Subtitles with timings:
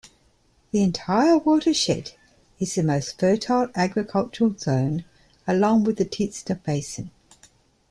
[0.71, 2.13] The entire watershed
[2.57, 5.05] is the most fertile agricultural zone
[5.45, 7.11] along with the Teesta Basin.